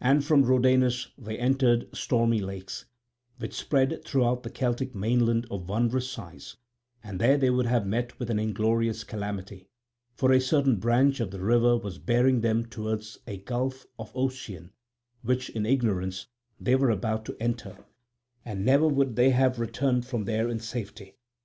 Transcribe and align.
And 0.00 0.24
from 0.24 0.44
Rhodanus 0.44 1.08
they 1.18 1.36
entered 1.36 1.88
stormy 1.92 2.38
lakes, 2.38 2.84
which 3.38 3.54
spread 3.54 4.02
throughout 4.04 4.44
the 4.44 4.50
Celtic 4.50 4.94
mainland 4.94 5.48
of 5.50 5.68
wondrous 5.68 6.08
size; 6.08 6.54
and 7.02 7.18
there 7.20 7.36
they 7.36 7.50
would 7.50 7.66
have 7.66 7.84
met 7.84 8.16
with 8.20 8.30
an 8.30 8.38
inglorious 8.38 9.02
calamity; 9.02 9.66
for 10.14 10.30
a 10.30 10.40
certain 10.40 10.76
branch 10.76 11.18
of 11.18 11.32
the 11.32 11.40
river 11.40 11.76
was 11.76 11.98
bearing 11.98 12.40
them 12.40 12.64
towards 12.66 13.18
a 13.26 13.38
gulf 13.38 13.84
of 13.98 14.12
Ocean 14.14 14.70
which 15.22 15.50
in 15.50 15.66
ignorance 15.66 16.28
they 16.60 16.76
were 16.76 16.90
about 16.90 17.24
to 17.24 17.36
enter, 17.40 17.76
and 18.44 18.64
never 18.64 18.86
would 18.86 19.16
they 19.16 19.30
have 19.30 19.58
returned 19.58 20.06
from 20.06 20.24
there 20.24 20.48
in 20.48 20.60
safety. 20.60 21.16